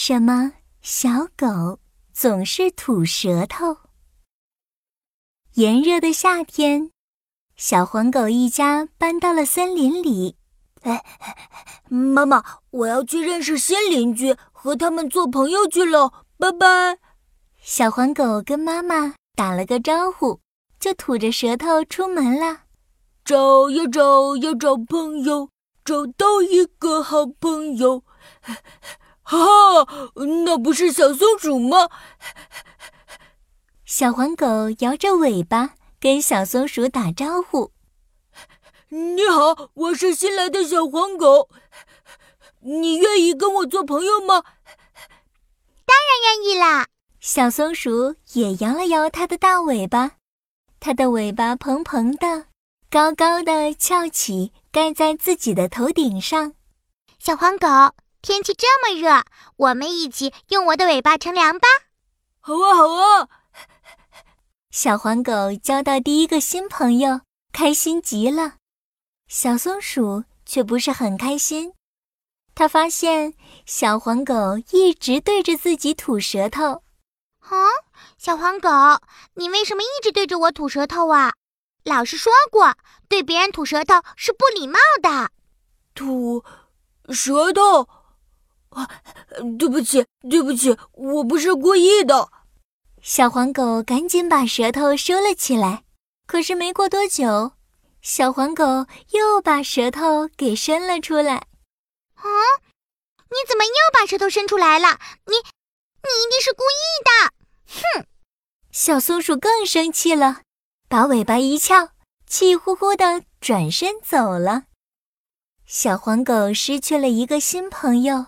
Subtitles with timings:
[0.00, 1.80] 什么小狗
[2.12, 3.78] 总是吐舌头？
[5.54, 6.92] 炎热的夏天，
[7.56, 10.36] 小黄狗一家搬到了森林里。
[10.82, 11.04] 哎，
[11.88, 16.24] 妈妈，我要去认识新邻居，和他们做朋友去了。
[16.38, 16.98] 拜拜。
[17.60, 20.40] 小黄狗跟妈妈打了个招呼，
[20.78, 22.60] 就吐着舌头出门了。
[23.24, 25.50] 找呀找呀找朋友，
[25.84, 28.04] 找到一个好朋友。
[29.30, 29.86] 哈，
[30.44, 31.90] 那不是小松鼠吗？
[33.84, 34.46] 小黄狗
[34.78, 37.70] 摇着尾巴跟小松鼠打招呼
[38.88, 41.50] ：“你好，我是新来的小黄狗，
[42.60, 44.44] 你愿意跟我做朋友吗
[45.84, 46.86] ？”“当然愿意啦！”
[47.20, 50.12] 小松鼠也摇了摇它的大尾巴，
[50.80, 52.46] 它的尾巴蓬蓬的，
[52.88, 56.54] 高高的翘起，盖在自己的头顶上。
[57.18, 57.68] 小黄狗。
[58.20, 59.22] 天气这么热，
[59.56, 61.68] 我们一起用我的尾巴乘凉吧。
[62.40, 63.28] 好啊，好啊！
[64.70, 67.20] 小黄狗交到第一个新朋友，
[67.52, 68.54] 开心极了。
[69.28, 71.74] 小松鼠却不是很开心，
[72.54, 74.34] 它发现小黄狗
[74.72, 76.82] 一直对着自己吐舌头。
[77.38, 77.56] 啊，
[78.18, 78.68] 小黄狗，
[79.34, 81.34] 你为什么一直对着我吐舌头啊？
[81.84, 82.74] 老师说过，
[83.08, 85.30] 对别人吐舌头是不礼貌的。
[85.94, 86.44] 吐
[87.10, 87.88] 舌头。
[88.70, 88.88] 啊，
[89.58, 92.30] 对不起，对不起，我不是故意的。
[93.02, 95.84] 小黄狗赶紧把舌头收了起来。
[96.26, 97.52] 可是没过多久，
[98.02, 98.64] 小黄狗
[99.12, 101.36] 又把舌头给伸了出来。
[102.16, 102.28] 啊，
[103.30, 104.98] 你怎么又把舌头伸出来了？
[105.24, 107.32] 你，你一定是故意的！
[107.66, 108.06] 哼！
[108.70, 110.42] 小松鼠更生气了，
[110.88, 111.90] 把尾巴一翘，
[112.26, 114.64] 气呼呼的转身走了。
[115.64, 118.26] 小黄狗失去了一个新朋友。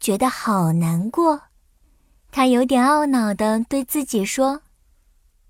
[0.00, 1.42] 觉得好难过，
[2.30, 4.62] 他有点懊恼的对自己说：“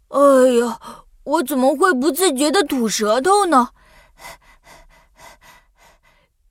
[0.08, 0.20] 哎
[0.60, 0.80] 呀，
[1.24, 3.70] 我怎么会不自觉的吐舌头呢？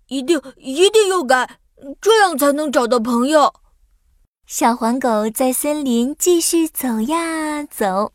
[0.08, 1.60] 一定一定要改，
[2.00, 3.54] 这样才能找到朋友。”
[4.46, 8.14] 小黄狗在森林继续走呀走，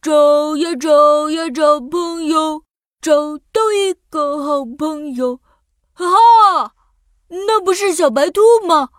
[0.00, 2.64] 找呀找呀找朋友，
[3.00, 5.40] 找到一个好朋友，
[5.92, 6.74] 哈哈。
[7.34, 8.90] 那不是小白兔吗？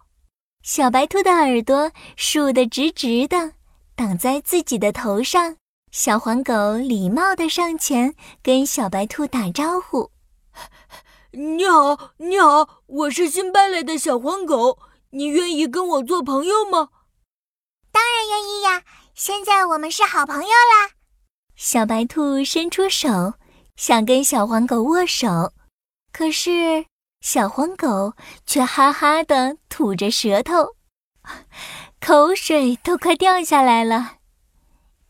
[0.63, 3.53] 小白兔的耳朵竖得直直的，
[3.95, 5.57] 挡在自己的头上。
[5.91, 10.09] 小黄狗礼貌地上前跟小白兔打招呼
[11.31, 14.79] ：“你好，你好，我是新搬来的小黄狗，
[15.11, 16.89] 你愿意跟我做朋友吗
[17.93, 18.83] ？”“当然愿意呀，
[19.13, 20.93] 现在我们是好朋友啦。”
[21.55, 23.35] 小白兔伸出手
[23.75, 25.53] 想跟小黄狗握手，
[26.11, 26.87] 可是。
[27.23, 28.13] 小黄狗
[28.45, 30.75] 却哈哈的吐着舌头，
[32.05, 34.17] 口水都快掉下来了。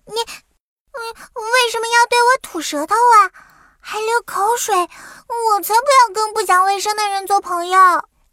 [0.05, 1.01] 你，嗯，
[1.33, 3.33] 为什么要对我吐舌头啊？
[3.79, 4.75] 还流口水？
[4.77, 7.79] 我才不要跟不讲卫生的人做朋友！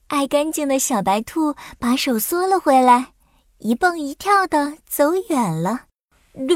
[0.09, 3.15] 爱干净的小白兔把手缩了回来，
[3.61, 5.87] 一蹦一跳的走远了。
[6.35, 6.55] 对，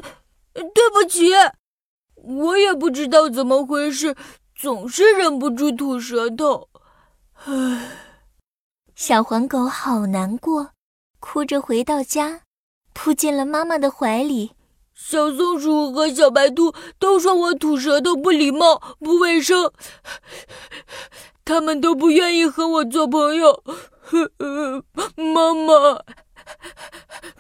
[0.53, 1.33] 对不起，
[2.17, 4.15] 我也不知道怎么回事，
[4.55, 6.69] 总是忍不住吐舌头。
[7.47, 7.91] 唉，
[8.95, 10.71] 小黄狗好难过，
[11.21, 12.41] 哭着回到家，
[12.95, 14.53] 扑进了妈妈的怀里。
[14.95, 19.71] 小松鼠和小白兔都说我吐舌头不礼貌、不卫生，
[21.45, 23.63] 他们都不愿意和我做朋友。
[25.17, 26.01] 妈妈，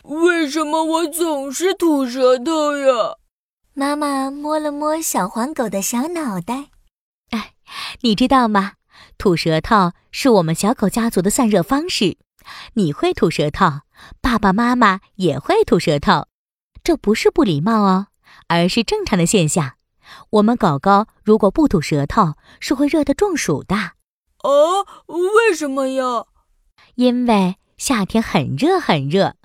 [0.02, 3.16] 为什么我总是吐舌头呀？
[3.72, 6.66] 妈妈摸了摸小黄狗的小脑袋，
[7.30, 7.54] 哎，
[8.02, 8.72] 你知道吗？
[9.16, 12.18] 吐舌头是我们小狗家族的散热方式。
[12.74, 13.80] 你会吐舌头，
[14.20, 16.26] 爸爸妈妈也会吐舌头，
[16.82, 18.08] 这不是不礼貌哦，
[18.48, 19.74] 而是正常的现象。
[20.30, 23.92] 我们狗狗如果不吐舌头，是会热得中暑的。
[24.42, 26.26] 哦，为什么呀？
[26.96, 29.36] 因为夏天很热很热，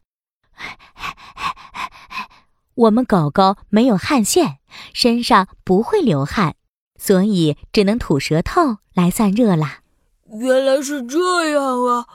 [2.75, 4.59] 我们狗狗没有汗腺，
[4.93, 6.55] 身上不会流汗。
[6.99, 9.79] 所以只能吐舌头来散热啦。
[10.31, 12.05] 原来是这样啊！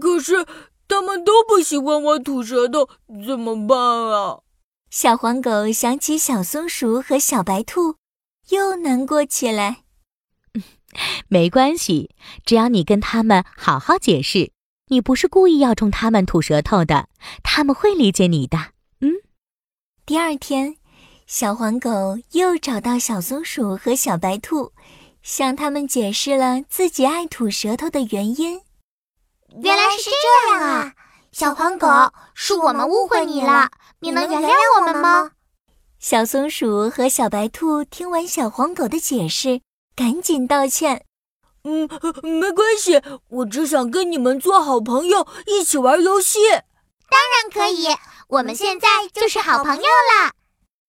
[0.00, 0.46] 可是
[0.86, 2.88] 他们都不喜欢我吐舌头，
[3.26, 4.40] 怎么办啊？
[4.90, 7.96] 小黄狗想起小松鼠和小白兔，
[8.50, 9.78] 又难过起来。
[11.26, 12.14] 没关系，
[12.44, 14.52] 只要你跟他们好好解释，
[14.86, 17.08] 你不是故意要冲他们吐舌头的，
[17.42, 18.58] 他们会理解你的。
[19.00, 19.14] 嗯。
[20.06, 20.76] 第二天。
[21.26, 24.72] 小黄狗又找到小松鼠和小白兔，
[25.22, 28.60] 向他们解释了自己爱吐舌头的原因。
[29.62, 30.92] 原来是这样啊！
[31.32, 31.88] 小黄狗，
[32.34, 35.30] 是我们误会你了，你能原谅我们吗？
[35.98, 39.62] 小松鼠和小白兔听完小黄狗的解释，
[39.96, 41.06] 赶紧道歉。
[41.64, 41.88] 嗯，
[42.22, 46.38] 没关系，我只想跟你们做好朋友，一起玩游戏。
[46.50, 47.86] 当然可以，
[48.28, 50.32] 我们现在就是好朋友了。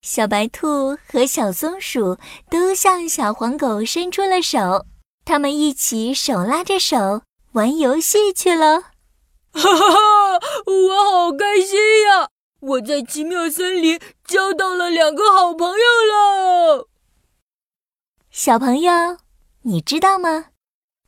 [0.07, 2.19] 小白兔和小松鼠
[2.51, 4.85] 都向小黄狗伸出了手，
[5.25, 7.23] 他们一起手拉着手
[7.53, 8.81] 玩游戏去了。
[9.51, 10.39] 哈哈哈！
[10.67, 12.29] 我好开心呀！
[12.59, 16.87] 我在奇妙森林交到了两个好朋友了。
[18.29, 19.17] 小朋友，
[19.63, 20.49] 你知道吗？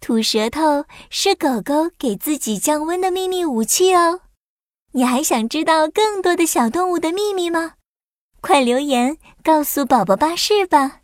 [0.01, 4.21] 吐舌头是狗狗给自己降温的秘密武器哦。
[4.93, 7.73] 你还想知道更多的小动物的秘密吗？
[8.42, 11.01] 快留言告诉宝宝巴士吧！